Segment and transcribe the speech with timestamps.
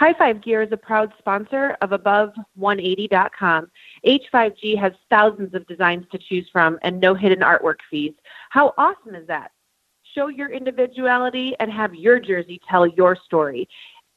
[0.00, 3.70] High Five Gear is a proud sponsor of Above180.com.
[4.06, 8.14] H5G has thousands of designs to choose from and no hidden artwork fees.
[8.48, 9.50] How awesome is that?
[10.14, 13.68] Show your individuality and have your jersey tell your story.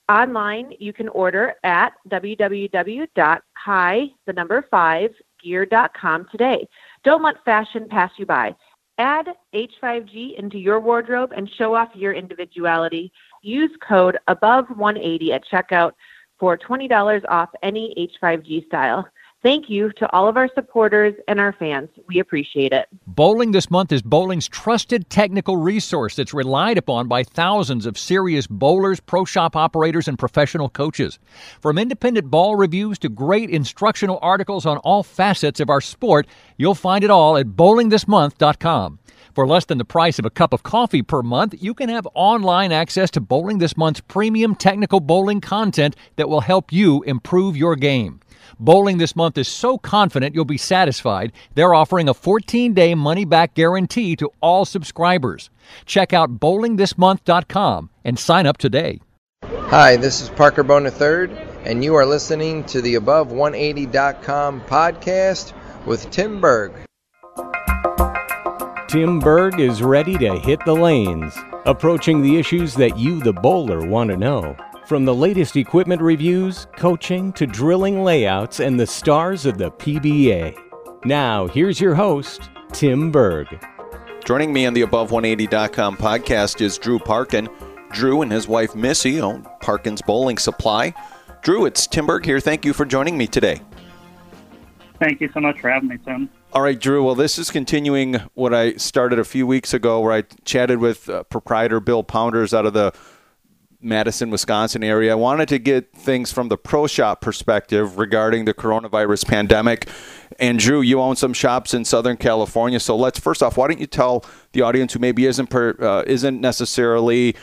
[0.07, 5.11] Online, you can order at www.high, the number five,
[5.43, 6.65] gear.com today.
[7.03, 8.55] Don't let fashion pass you by.
[8.99, 13.11] Add H5G into your wardrobe and show off your individuality.
[13.43, 15.91] Use code above 180 at checkout
[16.39, 19.07] for $20 off any H5G style.
[19.43, 21.89] Thank you to all of our supporters and our fans.
[22.07, 22.87] We appreciate it.
[23.05, 28.47] Bowling this month is bowling's trusted technical resource that's relied upon by thousands of serious
[28.47, 31.19] bowlers, pro shop operators, and professional coaches.
[31.61, 36.25] From independent ball reviews to great instructional articles on all facets of our sport,
[36.57, 38.99] you'll find it all at bowlingthismonth.com.
[39.35, 42.07] For less than the price of a cup of coffee per month, you can have
[42.13, 47.57] online access to Bowling This Month's premium technical bowling content that will help you improve
[47.57, 48.21] your game.
[48.59, 53.25] Bowling this month is so confident you'll be satisfied, they're offering a 14 day money
[53.25, 55.49] back guarantee to all subscribers.
[55.85, 58.99] Check out bowlingthismonth.com and sign up today.
[59.43, 65.53] Hi, this is Parker Bohn III, and you are listening to the Above180.com podcast
[65.85, 66.73] with Tim Berg.
[68.87, 73.83] Tim Berg is ready to hit the lanes, approaching the issues that you, the bowler,
[73.85, 74.55] want to know.
[74.85, 80.57] From the latest equipment reviews, coaching to drilling layouts, and the stars of the PBA.
[81.05, 83.47] Now, here's your host, Tim Berg.
[84.25, 87.47] Joining me on the Above180.com podcast is Drew Parkin.
[87.93, 90.93] Drew and his wife Missy own Parkin's Bowling Supply.
[91.43, 92.41] Drew, it's Tim Berg here.
[92.41, 93.61] Thank you for joining me today.
[94.99, 96.29] Thank you so much for having me, Tim.
[96.51, 97.03] All right, Drew.
[97.03, 101.09] Well, this is continuing what I started a few weeks ago, where I chatted with
[101.09, 102.93] uh, proprietor Bill Pounders out of the
[103.83, 105.11] Madison, Wisconsin area.
[105.11, 109.87] I wanted to get things from the pro shop perspective regarding the coronavirus pandemic.
[110.39, 113.79] And Drew, you own some shops in Southern California, so let's first off, why don't
[113.79, 117.35] you tell the audience who maybe isn't per, uh, isn't necessarily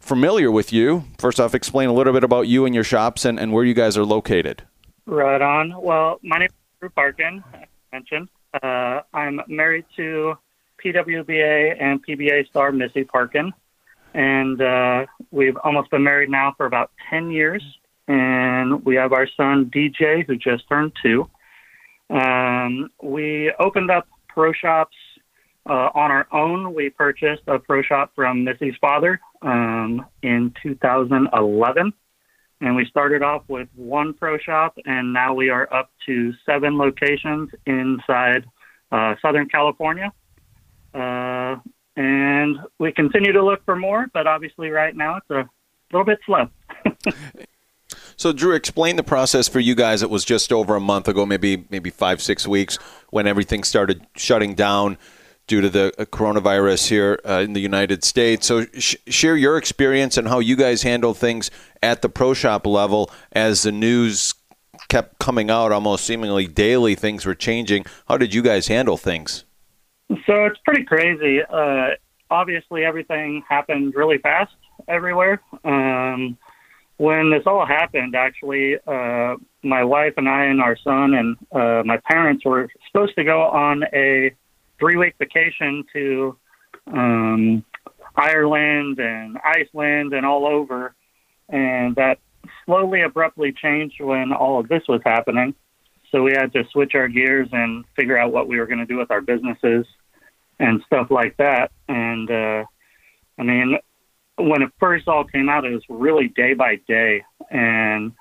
[0.00, 1.04] familiar with you?
[1.18, 3.74] First off, explain a little bit about you and your shops and, and where you
[3.74, 4.62] guys are located.
[5.06, 5.80] Right on.
[5.80, 7.44] Well, my name is Drew Parkin.
[7.52, 8.28] I mentioned
[8.62, 10.34] uh, I'm married to
[10.84, 13.52] PWBA and PBA star Missy Parkin
[14.14, 17.62] and uh, we've almost been married now for about 10 years.
[18.06, 21.28] And we have our son DJ, who just turned two.
[22.10, 24.96] Um, we opened up pro shops
[25.68, 26.74] uh, on our own.
[26.74, 31.92] We purchased a pro shop from Missy's father um, in 2011.
[32.60, 36.78] And we started off with one pro shop, and now we are up to seven
[36.78, 38.44] locations inside
[38.92, 40.12] uh, Southern California.
[40.94, 40.98] Uh,
[41.96, 45.48] and we continue to look for more, but obviously right now it's a
[45.92, 46.48] little bit slow.
[48.16, 50.02] so, Drew, explain the process for you guys.
[50.02, 52.76] It was just over a month ago, maybe maybe five six weeks,
[53.10, 54.98] when everything started shutting down
[55.46, 58.46] due to the uh, coronavirus here uh, in the United States.
[58.46, 61.50] So, sh- share your experience and how you guys handle things
[61.82, 64.34] at the pro shop level as the news
[64.88, 66.94] kept coming out almost seemingly daily.
[66.94, 67.84] Things were changing.
[68.08, 69.44] How did you guys handle things?
[70.10, 71.40] So it's pretty crazy.
[71.42, 71.90] Uh,
[72.30, 74.54] obviously, everything happened really fast
[74.88, 75.40] everywhere.
[75.64, 76.36] Um,
[76.96, 81.82] when this all happened, actually, uh, my wife and I and our son and uh,
[81.84, 84.34] my parents were supposed to go on a
[84.78, 86.36] three week vacation to
[86.86, 87.64] um,
[88.16, 90.94] Ireland and Iceland and all over.
[91.48, 92.18] And that
[92.64, 95.54] slowly, abruptly changed when all of this was happening.
[96.14, 98.86] So we had to switch our gears and figure out what we were going to
[98.86, 99.84] do with our businesses
[100.60, 101.72] and stuff like that.
[101.88, 102.64] And uh,
[103.36, 103.76] I mean,
[104.36, 108.12] when it first all came out, it was really day by day and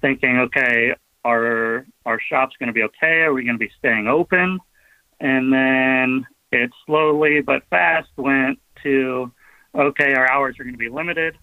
[0.00, 0.94] thinking, okay,
[1.24, 3.22] are our shops going to be okay?
[3.22, 4.60] Are we going to be staying open?
[5.18, 9.32] And then it slowly but fast went to,
[9.74, 11.36] okay, our hours are going to be limited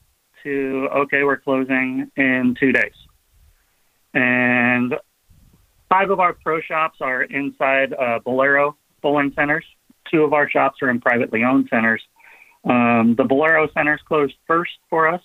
[0.43, 2.95] to, okay, we're closing in two days.
[4.13, 4.95] And
[5.89, 9.65] Five of our pro shops are inside uh, Bowlero bowling centers.
[10.11, 12.01] Two of our shops are in privately owned centers.
[12.63, 15.21] Um, the Bowlero centers closed first for us,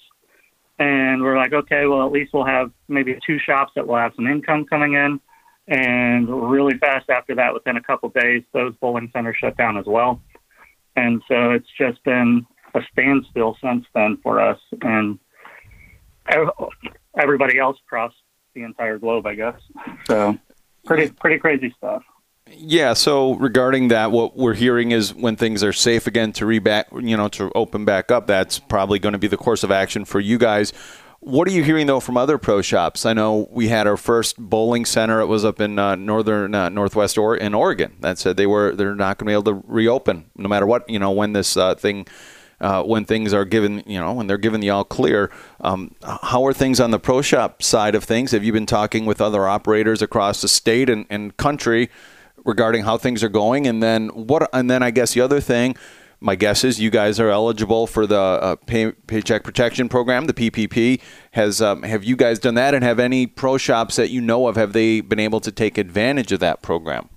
[0.78, 4.12] and we're like, okay, well, at least we'll have maybe two shops that will have
[4.16, 5.20] some income coming in.
[5.66, 9.86] And really fast after that, within a couple days, those bowling centers shut down as
[9.86, 10.20] well.
[10.96, 15.18] And so it's just been a standstill since then for us and
[17.18, 18.12] everybody else across
[18.54, 19.60] the entire globe, I guess.
[20.06, 20.38] So
[20.84, 22.02] pretty pretty crazy stuff.
[22.50, 22.92] Yeah.
[22.92, 27.16] So regarding that, what we're hearing is when things are safe again to reback, you
[27.16, 30.20] know, to open back up, that's probably going to be the course of action for
[30.20, 30.72] you guys.
[31.20, 33.06] What are you hearing though from other pro shops?
[33.06, 35.20] I know we had our first bowling center.
[35.20, 37.96] It was up in uh, northern uh, northwest or in Oregon.
[38.00, 40.88] That said they were they're not going to be able to reopen no matter what
[40.88, 42.06] you know when this uh, thing.
[42.60, 45.30] Uh, when things are given, you know, when they're given the all clear,
[45.60, 48.30] um, how are things on the pro shop side of things?
[48.30, 51.90] Have you been talking with other operators across the state and, and country
[52.44, 53.66] regarding how things are going?
[53.66, 54.48] And then what?
[54.52, 55.76] And then I guess the other thing,
[56.20, 60.32] my guess is you guys are eligible for the uh, pay, Paycheck Protection Program, the
[60.32, 61.00] PPP.
[61.32, 64.46] Has um, have you guys done that, and have any pro shops that you know
[64.46, 67.08] of have they been able to take advantage of that program?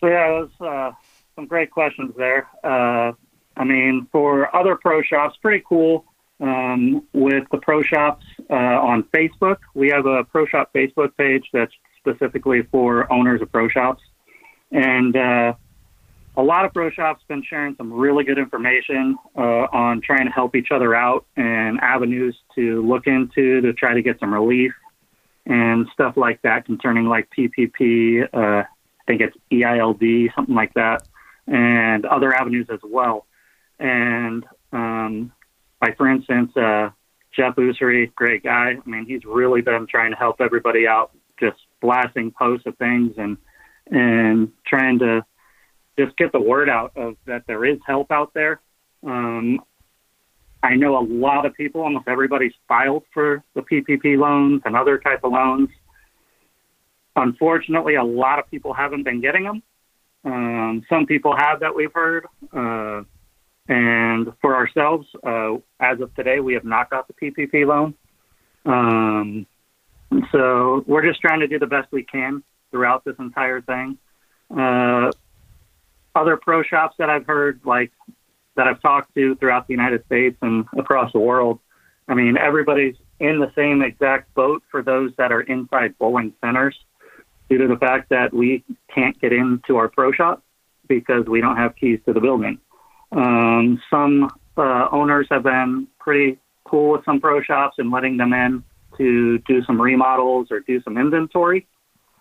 [0.00, 0.92] So yeah, those uh,
[1.34, 2.48] some great questions there.
[2.62, 3.12] Uh,
[3.56, 6.04] I mean, for other pro shops, pretty cool.
[6.40, 11.44] Um, with the pro shops uh, on Facebook, we have a pro shop Facebook page
[11.52, 14.02] that's specifically for owners of pro shops,
[14.72, 15.54] and uh,
[16.36, 20.32] a lot of pro shops been sharing some really good information uh, on trying to
[20.32, 24.72] help each other out and avenues to look into to try to get some relief
[25.46, 28.28] and stuff like that concerning like PPP.
[28.32, 28.66] Uh, I
[29.06, 31.06] think it's EILD, something like that,
[31.46, 33.26] and other avenues as well.
[33.78, 35.32] And um,
[35.80, 36.90] like for instance, uh,
[37.36, 38.74] Jeff Usery, great guy.
[38.84, 41.10] I mean, he's really been trying to help everybody out,
[41.40, 43.36] just blasting posts of things and
[43.90, 45.24] and trying to
[45.98, 48.60] just get the word out of that there is help out there.
[49.06, 49.60] Um,
[50.62, 54.98] I know a lot of people, almost everybody's filed for the PPP loans and other
[54.98, 55.68] type of loans.
[57.16, 59.62] Unfortunately, a lot of people haven't been getting them.
[60.24, 62.26] Um, some people have that we've heard.
[62.50, 63.02] Uh,
[63.68, 67.94] and for ourselves, uh, as of today, we have not got the PPP loan.
[68.66, 69.46] Um,
[70.32, 73.98] so we're just trying to do the best we can throughout this entire thing.
[74.54, 75.10] Uh,
[76.14, 77.90] other pro shops that I've heard, like
[78.56, 81.58] that I've talked to throughout the United States and across the world,
[82.06, 86.76] I mean, everybody's in the same exact boat for those that are inside bowling centers
[87.48, 88.62] due to the fact that we
[88.94, 90.42] can't get into our pro shop
[90.86, 92.58] because we don't have keys to the building.
[93.14, 98.32] Um, some uh, owners have been pretty cool with some pro shops and letting them
[98.32, 98.64] in
[98.98, 101.66] to do some remodels or do some inventory.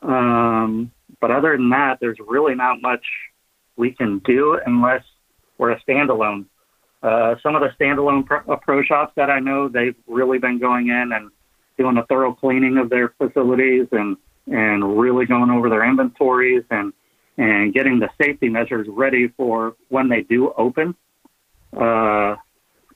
[0.02, 3.06] Um, but other than that, there's really not much
[3.76, 5.04] we can do unless
[5.58, 6.46] we're a standalone.
[7.02, 10.60] Uh, some of the standalone pro, uh, pro shops that I know, they've really been
[10.60, 11.32] going in and
[11.78, 16.92] doing a thorough cleaning of their facilities and and really going over their inventories and
[17.38, 20.96] and getting the safety measures ready for when they do open.
[21.76, 22.36] Uh,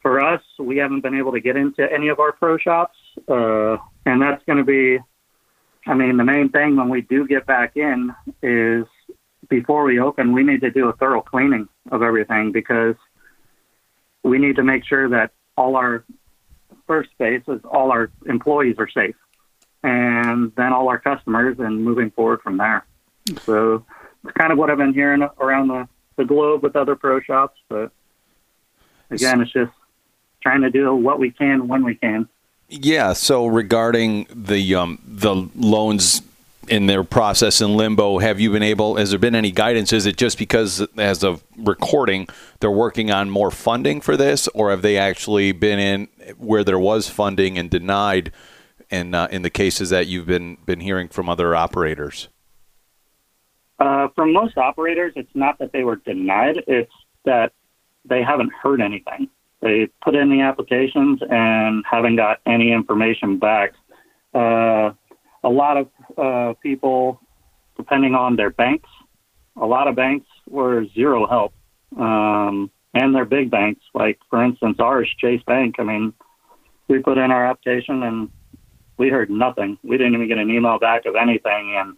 [0.01, 2.97] for us, we haven't been able to get into any of our pro shops,
[3.27, 4.99] uh, and that's going to be,
[5.87, 8.13] I mean, the main thing when we do get back in
[8.43, 8.85] is
[9.49, 12.95] before we open, we need to do a thorough cleaning of everything because
[14.23, 16.03] we need to make sure that all our
[16.85, 19.15] first base is all our employees are safe
[19.83, 22.85] and then all our customers and moving forward from there.
[23.43, 23.85] So
[24.27, 25.87] it's kind of what I've been hearing around the,
[26.17, 27.91] the globe with other pro shops, but
[29.09, 29.71] again, it's just
[30.41, 32.27] trying to do what we can when we can.
[32.69, 33.13] Yeah.
[33.13, 36.21] So regarding the um, the loans
[36.67, 38.97] in their process in limbo, have you been able?
[38.97, 39.93] Has there been any guidance?
[39.93, 42.27] Is it just because, as of recording,
[42.59, 46.07] they're working on more funding for this, or have they actually been in
[46.37, 48.31] where there was funding and denied?
[48.89, 52.29] In uh, in the cases that you've been been hearing from other operators.
[53.79, 56.91] Uh, from most operators, it's not that they were denied; it's
[57.25, 57.53] that
[58.05, 59.29] they haven't heard anything.
[59.61, 63.73] They put in the applications and haven't got any information back.
[64.33, 64.91] Uh,
[65.43, 67.19] a lot of uh, people,
[67.75, 68.89] depending on their banks,
[69.59, 71.53] a lot of banks were zero help.
[71.97, 75.75] Um, and they're big banks, like for instance, ours, Chase Bank.
[75.79, 76.13] I mean,
[76.87, 78.29] we put in our application and
[78.97, 79.77] we heard nothing.
[79.83, 81.75] We didn't even get an email back of anything.
[81.77, 81.97] And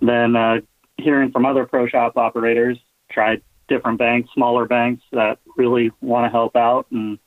[0.00, 0.60] then uh,
[0.98, 2.78] hearing from other pro shop operators,
[3.10, 7.18] tried different banks, smaller banks that really want to help out, and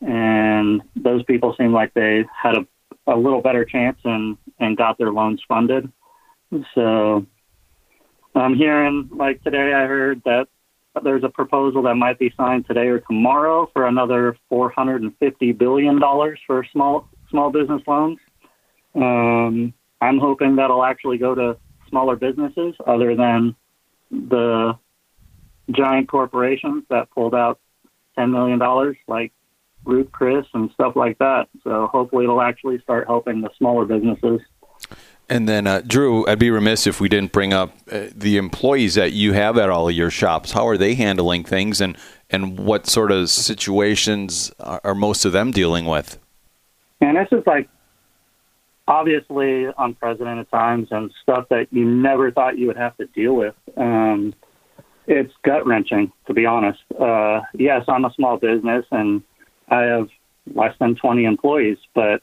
[0.00, 2.66] and those people seem like they had a,
[3.12, 5.90] a little better chance and and got their loans funded.
[6.74, 7.26] So
[8.34, 10.48] I'm hearing like today I heard that
[11.02, 16.38] there's a proposal that might be signed today or tomorrow for another 450 billion dollars
[16.46, 18.18] for small small business loans.
[18.94, 21.56] Um, I'm hoping that'll actually go to
[21.88, 23.54] smaller businesses other than
[24.10, 24.78] the
[25.70, 27.58] giant corporations that pulled out
[28.18, 29.32] $10 million, like
[29.84, 31.48] Ruth Chris and stuff like that.
[31.64, 34.40] So hopefully it'll actually start helping the smaller businesses.
[35.30, 38.94] And then, uh, Drew, I'd be remiss if we didn't bring up uh, the employees
[38.94, 40.52] that you have at all of your shops.
[40.52, 41.98] How are they handling things, and,
[42.30, 46.18] and what sort of situations are, are most of them dealing with?
[47.02, 47.68] And this is like
[48.88, 53.54] obviously unprecedented times and stuff that you never thought you would have to deal with.
[53.76, 54.34] Um,
[55.06, 56.80] it's gut wrenching, to be honest.
[56.98, 59.22] Uh, yes, I'm a small business and
[59.68, 60.08] I have
[60.54, 62.22] less than 20 employees, but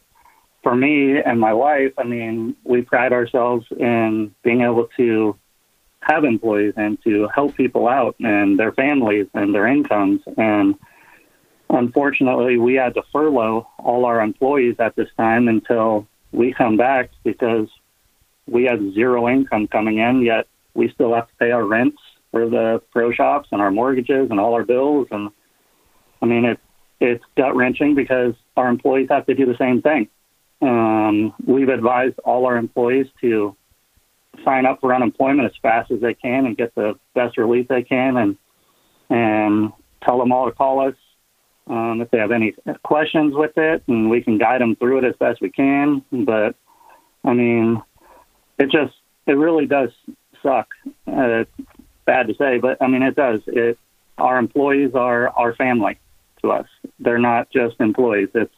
[0.64, 5.38] for me and my wife, I mean, we pride ourselves in being able to
[6.02, 10.22] have employees and to help people out and their families and their incomes.
[10.38, 10.76] And
[11.70, 17.12] unfortunately, we had to furlough all our employees at this time until we come back
[17.24, 17.68] because
[18.48, 21.98] we had zero income coming in, yet we still have to pay our rents
[22.32, 25.08] for the pro shops and our mortgages and all our bills.
[25.12, 25.30] And
[26.22, 26.60] I mean, it,
[27.00, 30.08] it's gut wrenching because our employees have to do the same thing.
[30.62, 33.56] Um, we've advised all our employees to
[34.44, 37.84] sign up for unemployment as fast as they can and get the best relief they
[37.84, 38.38] can and
[39.10, 39.72] and
[40.04, 40.96] tell them all to call us
[41.68, 42.54] um, if they have any
[42.84, 46.04] questions with it, and we can guide them through it as best we can.
[46.12, 46.56] But
[47.24, 47.82] I mean,
[48.58, 48.94] it just
[49.26, 49.90] it really does
[50.44, 50.68] suck.
[51.08, 51.46] Uh,
[52.06, 53.42] bad to say, but I mean it does.
[53.48, 53.78] It
[54.18, 56.00] our employees are our family
[56.42, 56.68] to us.
[57.00, 58.30] They're not just employees.
[58.34, 58.54] It's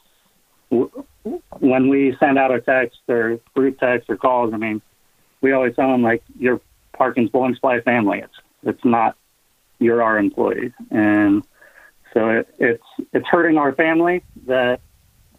[1.59, 4.53] when we send out a text or group text or calls.
[4.53, 4.81] I mean,
[5.41, 6.61] we always tell them like you're
[6.93, 8.19] Parkins Bowling Supply family.
[8.19, 8.33] It's
[8.63, 9.15] it's not
[9.79, 11.43] you're our employees, and
[12.13, 12.83] so it, it's
[13.13, 14.81] it's hurting our family that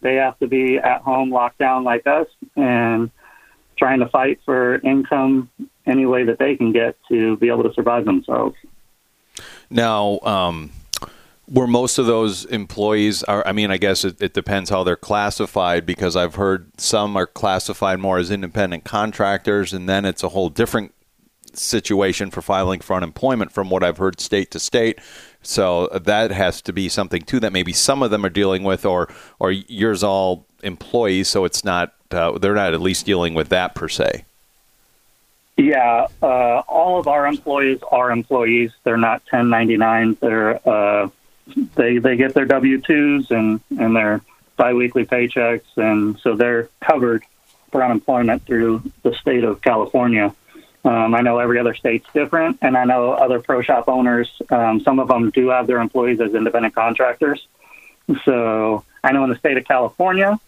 [0.01, 3.11] they have to be at home locked down like us and
[3.77, 5.49] trying to fight for income
[5.85, 8.55] any way that they can get to be able to survive themselves.
[9.69, 10.71] Now, um,
[11.49, 14.95] were most of those employees are i mean i guess it, it, depends how they're
[14.95, 20.29] classified because i've heard some are classified more as independent contractors and then it's a
[20.29, 20.93] whole different
[21.53, 24.99] situation for filing for unemployment from what i've heard state to state
[25.41, 28.85] so that has to be something too that maybe some of them are dealing with
[28.85, 33.49] or or yours all employees so it's not uh, they're not at least dealing with
[33.49, 34.25] that per se
[35.59, 38.71] yeah, uh, all of our employees are employees.
[38.85, 40.17] They're not 1099s.
[40.19, 41.09] They're uh,
[41.75, 44.21] they they get their W twos and and their
[44.55, 47.23] biweekly paychecks, and so they're covered
[47.71, 50.33] for unemployment through the state of California.
[50.85, 54.29] Um, I know every other state's different, and I know other pro shop owners.
[54.49, 57.45] Um, some of them do have their employees as independent contractors.
[58.23, 60.39] So I know in the state of California,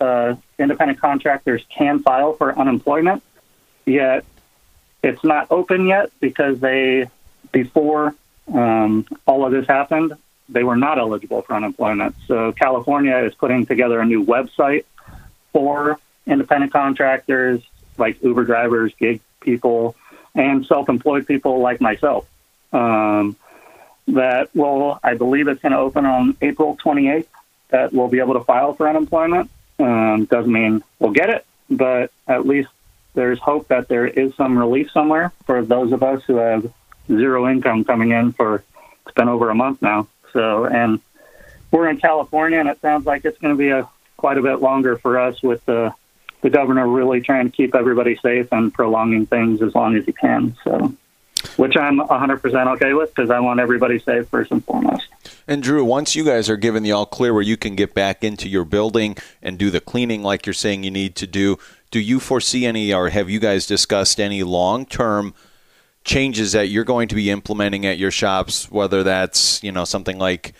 [0.00, 3.22] uh, independent contractors can file for unemployment,
[3.84, 4.24] yet
[5.02, 7.08] it's not open yet because they
[7.50, 8.14] before
[8.52, 10.14] um, all of this happened,
[10.48, 12.14] they were not eligible for unemployment.
[12.26, 14.84] So California is putting together a new website
[15.52, 17.62] for independent contractors
[17.98, 19.96] like Uber drivers, gig people,
[20.34, 22.26] and self-employed people like myself.
[22.72, 23.36] Um,
[24.08, 27.26] that will, I believe, it's going to open on April 28th.
[27.68, 29.50] That we'll be able to file for unemployment.
[29.78, 32.68] Um, doesn't mean we'll get it, but at least
[33.14, 36.70] there's hope that there is some relief somewhere for those of us who have
[37.06, 38.62] zero income coming in for
[39.06, 40.06] it's been over a month now.
[40.32, 41.00] So, and
[41.70, 44.60] we're in California, and it sounds like it's going to be a quite a bit
[44.60, 45.92] longer for us with the
[46.42, 50.12] the governor really trying to keep everybody safe and prolonging things as long as he
[50.12, 50.56] can.
[50.64, 50.94] So,
[51.56, 55.06] which I'm 100% okay with because I want everybody safe first and foremost.
[55.48, 58.22] And Drew, once you guys are given the all clear where you can get back
[58.22, 61.58] into your building and do the cleaning like you're saying you need to do,
[61.90, 65.34] do you foresee any or have you guys discussed any long term?
[66.04, 70.18] changes that you're going to be implementing at your shops, whether that's you know something
[70.18, 70.52] like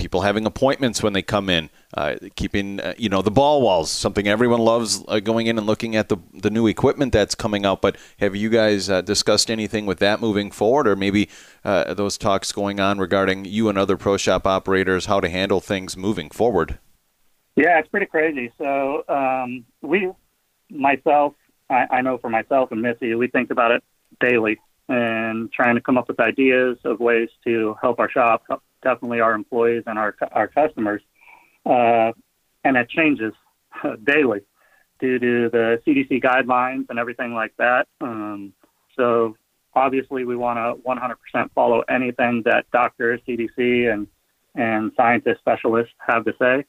[0.00, 3.90] people having appointments when they come in, uh, keeping uh, you know the ball walls,
[3.90, 7.66] something everyone loves uh, going in and looking at the the new equipment that's coming
[7.66, 7.82] out.
[7.82, 11.28] But have you guys uh, discussed anything with that moving forward, or maybe
[11.64, 15.60] uh, those talks going on regarding you and other pro shop operators how to handle
[15.60, 16.78] things moving forward?
[17.56, 18.50] Yeah, it's pretty crazy.
[18.56, 20.10] So um, we,
[20.70, 21.34] myself,
[21.68, 23.84] I, I know for myself and Missy, we think about it
[24.18, 28.42] daily and trying to come up with ideas of ways to help our shop,
[28.82, 31.02] definitely our employees and our our customers.
[31.64, 32.12] Uh,
[32.64, 33.32] and it changes
[34.04, 34.40] daily
[34.98, 37.86] due to the CDC guidelines and everything like that.
[38.00, 38.52] Um,
[38.96, 39.36] so
[39.74, 44.06] obviously, we want to 100% follow anything that doctors, CDC, and
[44.54, 46.64] and scientists, specialists have to say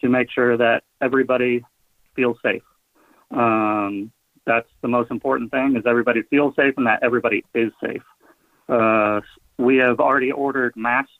[0.00, 1.64] to make sure that everybody
[2.16, 2.62] feels safe.
[3.30, 4.10] Um,
[4.46, 8.02] that's the most important thing is everybody feels safe and that everybody is safe.
[8.68, 9.20] Uh,
[9.58, 11.12] we have already ordered masks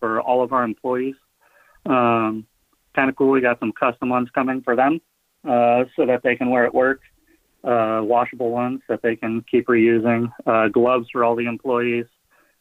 [0.00, 1.16] for all of our employees.
[1.86, 2.46] Um,
[2.94, 3.30] kind of cool.
[3.30, 5.00] We got some custom ones coming for them
[5.48, 7.00] uh, so that they can wear at work.
[7.64, 10.32] Uh, washable ones that they can keep reusing.
[10.46, 12.06] Uh, gloves for all the employees.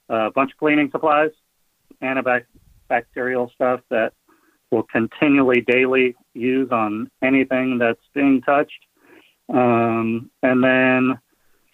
[0.10, 1.32] a bunch of cleaning supplies,
[2.02, 4.14] antibacterial stuff that
[4.72, 8.86] we'll continually daily use on anything that's being touched
[9.50, 11.20] Um, and then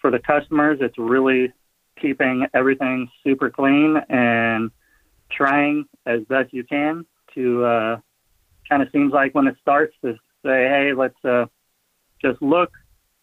[0.00, 1.52] for the customers, it's really
[2.00, 4.70] keeping everything super clean and
[5.36, 7.96] trying as best you can to uh,
[8.68, 10.12] kind of seems like when it starts to
[10.44, 11.46] say, hey, let's uh,
[12.20, 12.70] just look,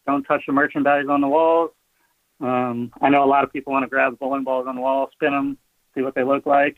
[0.06, 1.72] don't touch the merchandise on the walls.
[2.40, 5.10] Um, I know a lot of people want to grab bowling balls on the wall,
[5.14, 5.58] spin them,
[5.94, 6.78] see what they look like.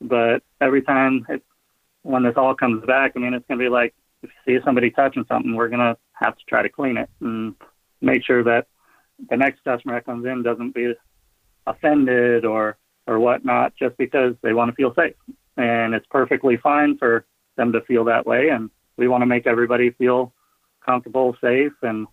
[0.00, 1.42] But every time it,
[2.02, 4.64] when this all comes back, I mean, it's going to be like if you see
[4.64, 7.54] somebody touching something, we're going to have to try to clean it and
[8.00, 8.66] make sure that
[9.30, 10.94] the next customer that comes in doesn't be
[11.66, 15.14] offended or or whatnot just because they want to feel safe.
[15.56, 17.24] And it's perfectly fine for
[17.56, 18.48] them to feel that way.
[18.48, 20.32] And we want to make everybody feel
[20.84, 22.06] comfortable, safe, and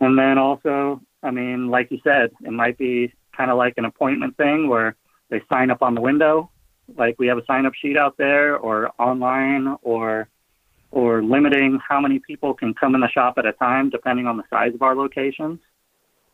[0.00, 3.84] and then also, I mean, like you said, it might be kind of like an
[3.84, 4.94] appointment thing where
[5.28, 6.50] they sign up on the window,
[6.96, 10.28] like we have a sign up sheet out there, or online, or
[10.90, 14.36] or limiting how many people can come in the shop at a time, depending on
[14.38, 15.58] the size of our locations.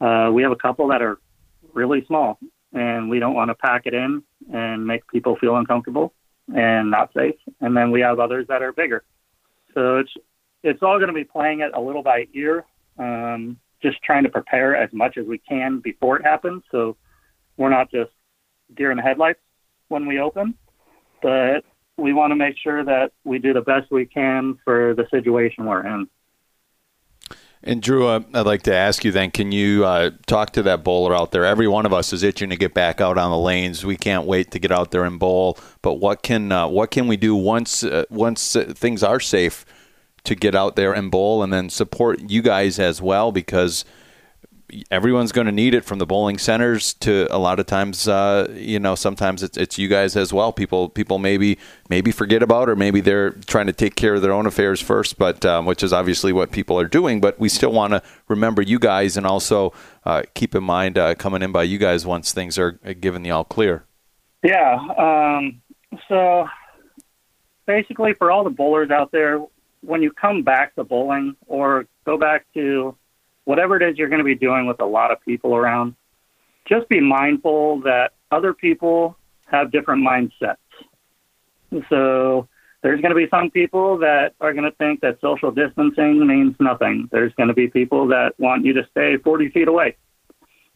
[0.00, 1.18] Uh, we have a couple that are
[1.73, 2.38] really small,
[2.75, 6.12] and we don't want to pack it in and make people feel uncomfortable
[6.54, 7.37] and not safe.
[7.61, 9.04] And then we have others that are bigger.
[9.73, 10.12] So it's
[10.62, 12.64] it's all going to be playing it a little by ear,
[12.99, 16.62] um, just trying to prepare as much as we can before it happens.
[16.71, 16.97] So
[17.57, 18.11] we're not just
[18.75, 19.40] deer in the headlights
[19.88, 20.54] when we open,
[21.23, 21.64] but
[21.97, 25.66] we want to make sure that we do the best we can for the situation
[25.66, 26.09] we're in.
[27.66, 30.85] And Drew, uh, I'd like to ask you then, can you uh, talk to that
[30.85, 31.47] bowler out there?
[31.47, 33.87] Every one of us is itching to get back out on the lanes.
[33.87, 35.59] We can't wait to get out there and bowl.
[35.80, 39.64] But what can uh, what can we do once uh, once uh, things are safe
[40.25, 43.87] to get out there and bowl, and then support you guys as well because
[44.90, 48.52] everyone's going to need it from the bowling centers to a lot of times uh,
[48.54, 50.52] you know sometimes it's, it's you guys as well.
[50.52, 54.33] People people maybe maybe forget about or maybe they're trying to take care of their
[54.33, 57.73] own affairs first but um, which is obviously what people are doing but we still
[57.73, 59.73] want to remember you guys and also
[60.04, 63.31] uh, keep in mind uh, coming in by you guys once things are given the
[63.31, 63.85] all clear.
[64.42, 65.62] Yeah um,
[66.09, 66.48] so
[67.66, 69.40] basically for all the bowlers out there
[69.81, 72.96] when you come back to bowling or go back to
[73.44, 75.94] whatever it is you're going to be doing with a lot of people around,
[76.66, 80.57] just be mindful that other people have different mindsets.
[81.88, 82.48] So
[82.83, 86.54] there's going to be some people that are going to think that social distancing means
[86.61, 87.09] nothing.
[87.11, 89.96] There's going to be people that want you to stay 40 feet away.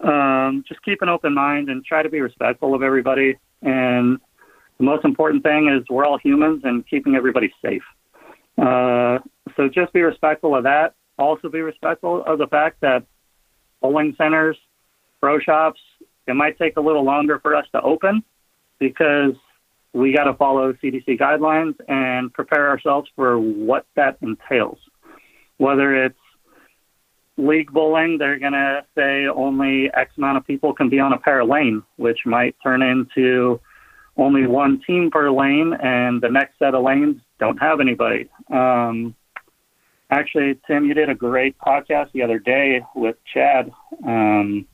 [0.00, 3.36] Um, just keep an open mind and try to be respectful of everybody.
[3.62, 4.18] And
[4.78, 7.82] the most important thing is we're all humans and keeping everybody safe.
[8.56, 9.18] Uh,
[9.56, 13.04] so just be respectful of that also be respectful of the fact that
[13.80, 14.56] bowling centers,
[15.20, 15.80] pro shops,
[16.26, 18.22] it might take a little longer for us to open
[18.78, 19.34] because
[19.92, 24.78] we got to follow CDC guidelines and prepare ourselves for what that entails.
[25.56, 26.18] Whether it's
[27.36, 31.18] league bowling, they're going to say only X amount of people can be on a
[31.18, 33.60] pair lane, which might turn into
[34.16, 38.28] only one team per lane, and the next set of lanes don't have anybody.
[38.52, 39.14] Um,
[40.10, 43.70] Actually, Tim, you did a great podcast the other day with Chad
[44.06, 44.66] um,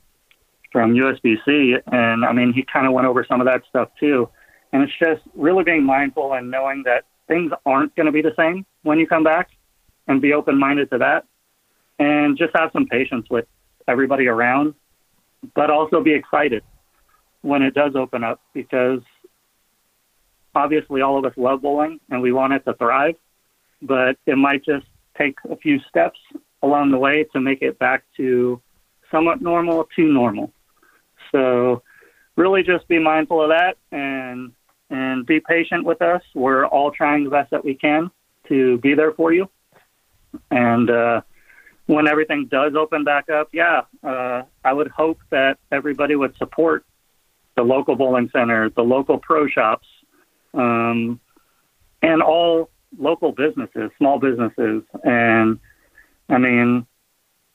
[0.71, 4.29] from USBC, and I mean, he kind of went over some of that stuff too.
[4.71, 8.33] And it's just really being mindful and knowing that things aren't going to be the
[8.37, 9.49] same when you come back,
[10.07, 11.25] and be open-minded to that,
[11.99, 13.45] and just have some patience with
[13.87, 14.73] everybody around,
[15.53, 16.63] but also be excited
[17.41, 19.01] when it does open up because
[20.53, 23.15] obviously all of us love bowling and we want it to thrive,
[23.81, 24.85] but it might just
[25.17, 26.19] take a few steps
[26.61, 28.61] along the way to make it back to
[29.11, 30.51] somewhat normal to normal.
[31.31, 31.83] So
[32.35, 34.51] really just be mindful of that and
[34.89, 36.21] and be patient with us.
[36.33, 38.11] We're all trying the best that we can
[38.47, 39.49] to be there for you.
[40.51, 41.21] And uh,
[41.87, 46.85] when everything does open back up, yeah, uh, I would hope that everybody would support
[47.55, 49.87] the local bowling center, the local pro shops,
[50.53, 51.19] um,
[52.01, 55.59] and all local businesses, small businesses, and
[56.29, 56.85] I mean,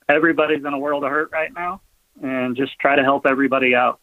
[0.07, 1.81] everybody's in a world of hurt right now,
[2.21, 3.99] and just try to help everybody out.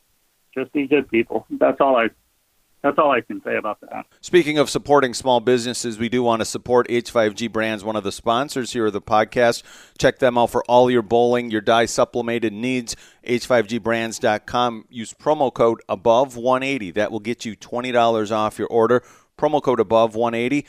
[0.55, 1.47] Just be good people.
[1.51, 2.09] That's all I.
[2.81, 4.07] That's all I can say about that.
[4.21, 8.13] Speaking of supporting small businesses, we do want to support H5G Brands, one of the
[8.13, 9.65] sponsors here of the podcast.
[9.99, 12.95] Check them out for all your bowling, your dye sublimated needs.
[13.27, 14.85] H5GBrands.com.
[14.91, 16.93] Use promo code above 180.
[16.93, 19.03] That will get you $20 off your order.
[19.37, 20.65] Promo code above 180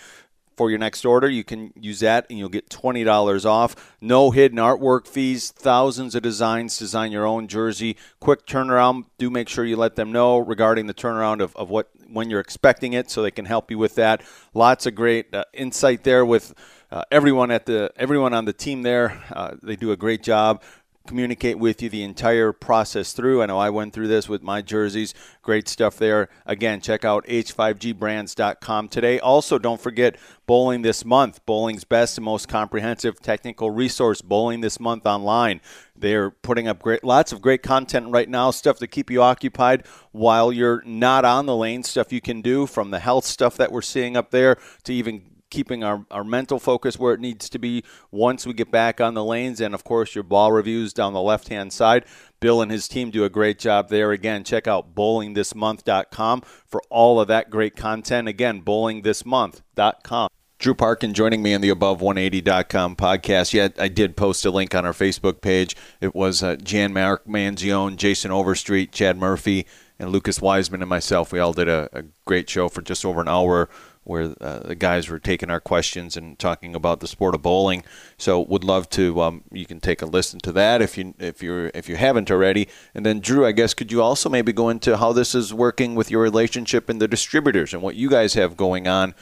[0.60, 1.30] for your next order.
[1.30, 3.95] You can use that and you'll get $20 off.
[4.02, 6.78] No hidden artwork fees, thousands of designs.
[6.78, 7.95] Design your own jersey.
[8.19, 9.06] Quick turnaround.
[9.17, 12.41] Do make sure you let them know regarding the turnaround of, of what when you're
[12.41, 14.22] expecting it so they can help you with that.
[14.54, 16.54] Lots of great uh, insight there with
[16.91, 19.24] uh, everyone at the everyone on the team there.
[19.32, 20.62] Uh, they do a great job
[21.10, 23.41] communicate with you the entire process through.
[23.41, 25.15] I know I went through this with my jerseys.
[25.41, 26.30] Great stuff there.
[26.45, 29.19] Again, check out h5gbrands.com today.
[29.19, 34.80] Also, don't forget Bowling This Month, bowling's best and most comprehensive technical resource, Bowling This
[34.80, 35.62] Month online.
[35.95, 39.88] They're putting up great, lots of great content right now, stuff to keep you occupied
[40.12, 43.72] while you're not on the lane, stuff you can do from the health stuff that
[43.72, 47.59] we're seeing up there to even keeping our, our mental focus where it needs to
[47.59, 49.62] be once we get back on the lanes.
[49.62, 52.05] And of course, your ball reviews down the left hand side.
[52.39, 54.12] Bill and his team do a great job there.
[54.12, 58.27] Again, check out bowlingthismonth.com for all of that great content.
[58.27, 60.29] Again, bowlingthismonth.com.
[60.59, 63.53] Drew Parkin joining me in the Above180.com podcast.
[63.53, 65.73] Yeah, I did post a link on our Facebook page.
[66.01, 69.65] It was uh, Jan Mark Manzione, Jason Overstreet, Chad Murphy,
[69.97, 71.31] and Lucas Wiseman and myself.
[71.31, 73.69] We all did a, a great show for just over an hour
[74.10, 77.84] where uh, the guys were taking our questions and talking about the sport of bowling.
[78.17, 79.22] So would love to.
[79.22, 82.32] Um, you can take a listen to that if you if you if you haven't
[82.32, 82.67] already.
[82.95, 85.93] And then Drew, I guess could you also maybe go into how this is working
[85.93, 89.13] with your relationship and the distributors and what you guys have going on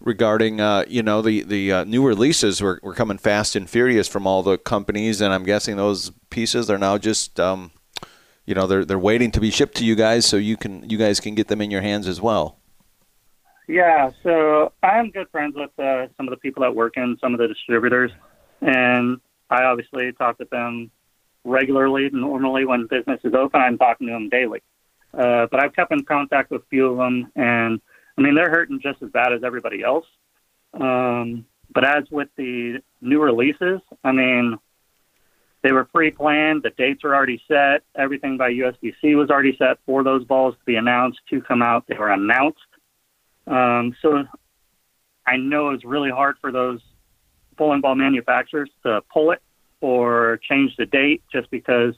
[0.00, 4.08] regarding uh, you know the the uh, new releases were, were coming fast and furious
[4.08, 7.38] from all the companies, and I'm guessing those pieces are now just.
[7.38, 7.70] Um,
[8.44, 10.98] you know they're they're waiting to be shipped to you guys so you can you
[10.98, 12.58] guys can get them in your hands as well.
[13.68, 17.32] Yeah, so I'm good friends with uh, some of the people that work in some
[17.32, 18.10] of the distributors,
[18.60, 20.90] and I obviously talk with them
[21.44, 22.10] regularly.
[22.12, 24.62] Normally, when business is open, I'm talking to them daily.
[25.14, 27.80] Uh, but I've kept in contact with a few of them, and
[28.18, 30.06] I mean they're hurting just as bad as everybody else.
[30.74, 34.58] Um, but as with the new releases, I mean
[35.62, 36.62] they were pre-planned.
[36.64, 37.82] The dates were already set.
[37.94, 41.84] Everything by USBC was already set for those balls to be announced to come out.
[41.86, 42.58] They were announced
[43.46, 44.24] um, so
[45.26, 46.80] I know it's really hard for those
[47.56, 49.42] bowling ball manufacturers to pull it
[49.80, 51.94] or change the date just because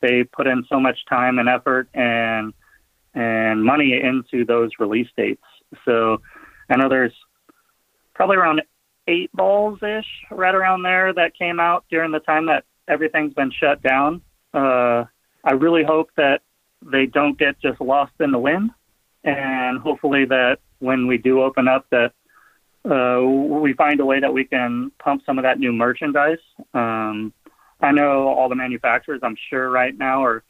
[0.00, 2.52] they put in so much time and effort and
[3.14, 5.42] and money into those release dates.
[5.84, 6.20] So
[6.68, 7.14] I know there's
[8.14, 8.62] probably around
[9.08, 13.50] eight balls ish, right around there, that came out during the time that everything's been
[13.50, 14.22] shut down.
[14.54, 15.04] Uh,
[15.42, 16.42] I really hope that
[16.82, 18.70] they don't get just lost in the wind,
[19.24, 22.12] and hopefully that when we do open up that
[22.84, 26.38] uh, we find a way that we can pump some of that new merchandise.
[26.72, 27.32] Um,
[27.80, 30.42] I know all the manufacturers, I'm sure right now are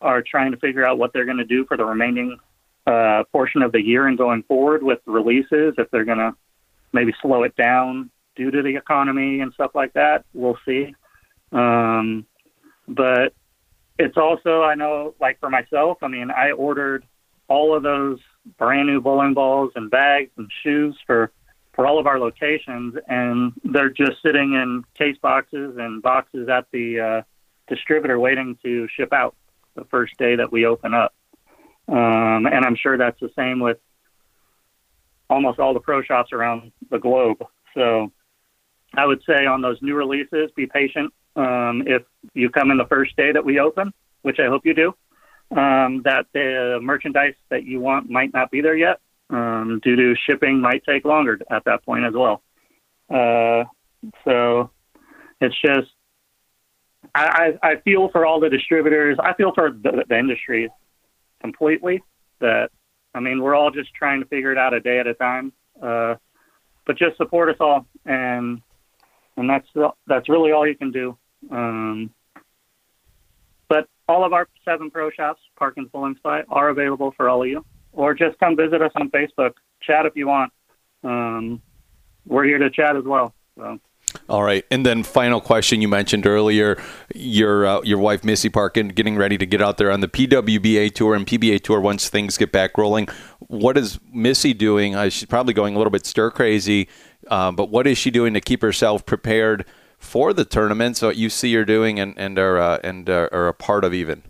[0.00, 2.38] are trying to figure out what they're going to do for the remaining
[2.86, 5.74] uh, portion of the year and going forward with releases.
[5.78, 6.34] If they're going to
[6.92, 10.94] maybe slow it down due to the economy and stuff like that, we'll see.
[11.52, 12.26] Um,
[12.86, 13.32] but
[13.98, 17.04] it's also, I know, like for myself, I mean, I ordered
[17.48, 18.18] all of those
[18.58, 21.30] brand new bowling balls and bags and shoes for
[21.72, 26.66] for all of our locations, and they're just sitting in case boxes and boxes at
[26.70, 27.22] the uh,
[27.66, 29.34] distributor waiting to ship out
[29.74, 31.12] the first day that we open up.
[31.88, 33.78] Um, and I'm sure that's the same with
[35.28, 37.44] almost all the pro shops around the globe.
[37.74, 38.12] So
[38.94, 41.12] I would say on those new releases, be patient.
[41.36, 42.02] Um, if
[42.34, 44.94] you come in the first day that we open, which I hope you do,
[45.56, 50.14] um, that the merchandise that you want might not be there yet um, due to
[50.28, 52.42] shipping might take longer at that point as well.
[53.08, 53.64] Uh,
[54.24, 54.70] so
[55.40, 55.90] it's just
[57.14, 59.18] I, I, feel for all the distributors.
[59.22, 60.70] I feel for the, the industry
[61.40, 62.02] completely.
[62.40, 62.70] That
[63.14, 65.52] I mean, we're all just trying to figure it out a day at a time.
[65.80, 66.16] Uh,
[66.86, 68.60] but just support us all, and
[69.36, 69.68] and that's
[70.06, 71.16] that's really all you can do.
[71.50, 72.10] Um,
[74.08, 77.64] all of our seven pro shops, Parkins Bowling Supply, are available for all of you.
[77.92, 79.52] Or just come visit us on Facebook.
[79.82, 80.52] Chat if you want.
[81.02, 81.62] Um,
[82.26, 83.34] we're here to chat as well.
[83.56, 83.78] So.
[84.28, 86.80] All right, and then final question you mentioned earlier,
[87.14, 90.94] your uh, your wife Missy Parkin getting ready to get out there on the PWBA
[90.94, 93.08] tour and PBA tour once things get back rolling.
[93.40, 94.94] What is Missy doing?
[94.94, 96.88] Uh, she's probably going a little bit stir crazy,
[97.28, 99.66] uh, but what is she doing to keep herself prepared
[100.04, 100.96] for the tournament?
[100.96, 103.92] So you see you're doing and and are uh, and uh, are a part of
[103.92, 104.22] even.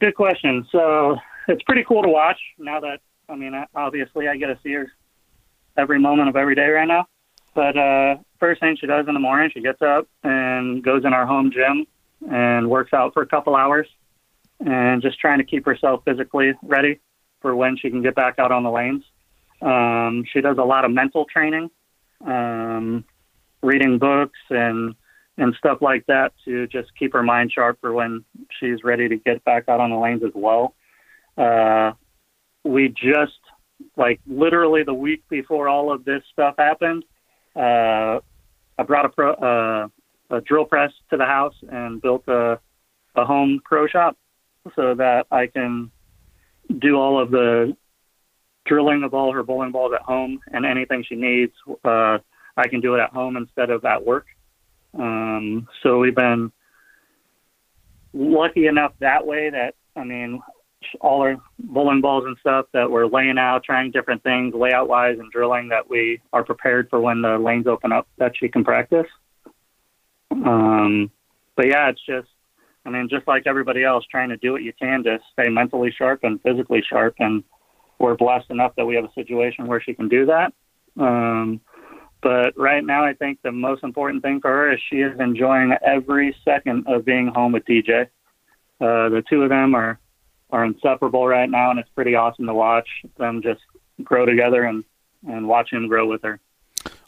[0.00, 0.66] Good question.
[0.70, 1.16] So
[1.48, 4.92] it's pretty cool to watch now that I mean obviously I get to see her
[5.76, 7.06] every moment of every day right now.
[7.54, 11.12] But uh, first thing she does in the morning, she gets up and goes in
[11.12, 11.86] our home gym
[12.28, 13.86] and works out for a couple hours,
[14.60, 17.00] and just trying to keep herself physically ready
[17.40, 19.04] for when she can get back out on the lanes.
[19.62, 21.70] Um, she does a lot of mental training.
[22.26, 23.04] Um,
[23.64, 24.94] reading books and
[25.36, 28.24] and stuff like that to just keep her mind sharp for when
[28.60, 30.76] she's ready to get back out on the lanes as well.
[31.36, 31.90] Uh,
[32.62, 33.40] we just
[33.96, 37.04] like literally the week before all of this stuff happened,
[37.56, 38.20] uh,
[38.78, 39.88] I brought a pro, uh,
[40.30, 42.60] a drill press to the house and built a
[43.16, 44.16] a home pro shop
[44.74, 45.90] so that I can
[46.78, 47.76] do all of the
[48.66, 51.52] drilling of all her bowling balls at home and anything she needs.
[51.84, 52.18] Uh,
[52.56, 54.26] I can do it at home instead of at work.
[54.98, 56.52] Um, so we've been
[58.12, 60.42] lucky enough that way that I mean,
[61.00, 65.18] all our bowling balls and stuff that we're laying out, trying different things layout wise
[65.18, 68.64] and drilling that we are prepared for when the lanes open up that she can
[68.64, 69.06] practice.
[70.30, 71.10] Um,
[71.56, 72.28] but yeah, it's just,
[72.84, 75.92] I mean, just like everybody else, trying to do what you can to stay mentally
[75.96, 77.14] sharp and physically sharp.
[77.18, 77.44] And
[77.98, 80.52] we're blessed enough that we have a situation where she can do that.
[80.98, 81.60] Um,
[82.24, 85.74] but right now, I think the most important thing for her is she is enjoying
[85.86, 88.06] every second of being home with DJ.
[88.80, 90.00] Uh, the two of them are
[90.50, 93.60] are inseparable right now, and it's pretty awesome to watch them just
[94.02, 94.84] grow together and
[95.28, 96.40] and watch him grow with her.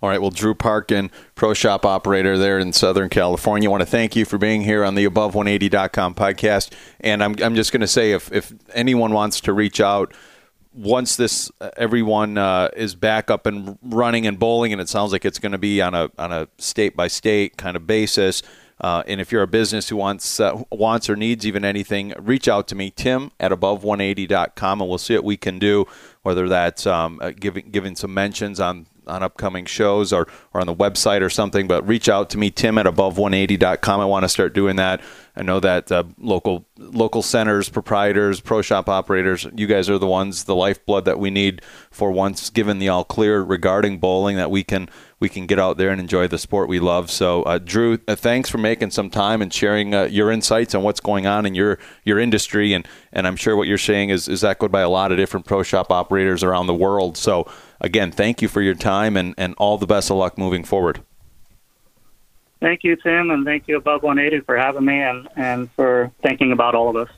[0.03, 0.21] All right.
[0.21, 3.69] Well, Drew Parkin, pro shop operator there in Southern California.
[3.69, 6.73] I want to thank you for being here on the Above180.com podcast.
[7.01, 10.15] And I'm, I'm just going to say if, if anyone wants to reach out,
[10.77, 15.13] once this uh, everyone uh, is back up and running and bowling, and it sounds
[15.13, 18.43] like it's going to be on a on a state by state kind of basis.
[18.79, 22.47] Uh, and if you're a business who wants uh, wants or needs even anything, reach
[22.47, 25.87] out to me, Tim at above180.com, and we'll see what we can do.
[26.23, 30.67] Whether that's um, uh, giving giving some mentions on on upcoming shows or, or on
[30.67, 34.01] the website or something, but reach out to me, Tim at above180.com.
[34.01, 35.01] I want to start doing that.
[35.37, 40.07] I know that uh, local local centers, proprietors, pro shop operators, you guys are the
[40.07, 44.51] ones, the lifeblood that we need for once given the all clear regarding bowling that
[44.51, 44.89] we can
[45.19, 47.11] we can get out there and enjoy the sport we love.
[47.11, 50.83] So, uh, Drew, uh, thanks for making some time and sharing uh, your insights on
[50.83, 54.29] what's going on in your your industry, and and I'm sure what you're saying is
[54.29, 57.17] is echoed by a lot of different pro shop operators around the world.
[57.17, 57.47] So,
[57.81, 61.01] again, thank you for your time and and all the best of luck moving forward.
[62.61, 66.53] Thank you, Tim, and thank you, Above 180, for having me and, and for thinking
[66.53, 67.15] about all of us.